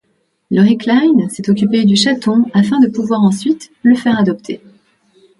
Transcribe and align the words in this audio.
Lori 0.49 0.77
Klein 0.79 1.29
s'est 1.29 1.47
occupée 1.51 1.85
du 1.85 1.95
chaton 1.95 2.45
afin 2.55 2.79
de 2.79 2.87
pouvoir 2.87 3.21
ensuite 3.21 3.69
le 3.83 3.93
faire 3.93 4.17
adopter. 4.17 4.59